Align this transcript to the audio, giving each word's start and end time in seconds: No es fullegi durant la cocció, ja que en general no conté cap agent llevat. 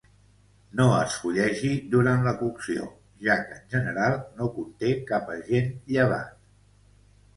No 0.77 0.85
es 0.99 1.17
fullegi 1.25 1.73
durant 1.91 2.25
la 2.27 2.33
cocció, 2.41 2.87
ja 3.27 3.37
que 3.45 3.59
en 3.61 3.69
general 3.75 4.19
no 4.41 4.49
conté 4.57 4.91
cap 5.13 5.33
agent 5.39 5.71
llevat. 5.95 6.35